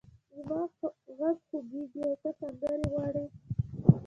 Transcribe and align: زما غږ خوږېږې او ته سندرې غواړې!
زما 0.35 0.61
غږ 1.17 1.37
خوږېږې 1.47 2.01
او 2.07 2.15
ته 2.21 2.29
سندرې 2.39 2.85
غواړې! 2.91 3.25